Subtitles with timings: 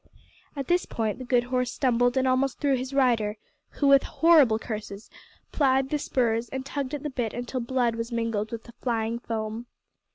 [0.55, 3.37] At this point the good horse stumbled and almost threw his rider,
[3.69, 5.11] who, with horrible curses,
[5.51, 9.19] plied the spurs and tugged at the bit until blood was mingled with the flying
[9.19, 9.67] foam.